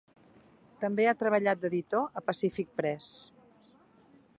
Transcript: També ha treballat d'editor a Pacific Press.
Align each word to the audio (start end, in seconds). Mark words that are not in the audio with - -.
També 0.85 1.05
ha 1.11 1.19
treballat 1.19 1.61
d'editor 1.65 2.09
a 2.21 2.27
Pacific 2.31 2.75
Press. 2.83 3.15